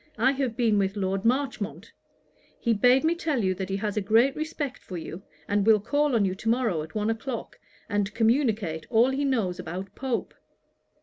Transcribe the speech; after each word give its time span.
I 0.17 0.31
have 0.31 0.57
been 0.57 0.79
with 0.79 0.95
Lord 0.95 1.25
Marchmont. 1.25 1.91
He 2.59 2.73
bade 2.73 3.03
me 3.03 3.13
tell 3.13 3.43
you 3.43 3.55
he 3.67 3.75
has 3.77 3.95
a 3.97 4.01
great 4.01 4.35
respect 4.35 4.81
for 4.83 4.97
you, 4.97 5.21
and 5.47 5.63
will 5.63 5.79
call 5.79 6.15
on 6.15 6.25
you 6.25 6.33
to 6.33 6.49
morrow 6.49 6.81
at 6.81 6.95
one 6.95 7.11
o'clock, 7.11 7.59
and 7.87 8.11
communicate 8.15 8.87
all 8.89 9.11
he 9.11 9.23
knows 9.23 9.59
about 9.59 9.93
Pope.' 9.93 10.33